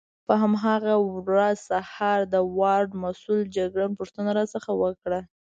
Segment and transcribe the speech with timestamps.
[0.27, 0.95] په هماغه
[1.29, 5.19] ورځ سهار د وارډ مسؤل جګړن پوښتنه راڅخه وکړه.